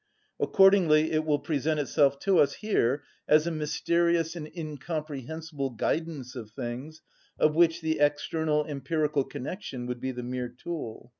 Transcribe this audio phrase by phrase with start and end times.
[0.39, 6.49] Accordingly it will present itself to us here as a mysterious and incomprehensible guidance of
[6.49, 7.03] things,
[7.37, 11.09] of which the external empirical connection would be the mere tool.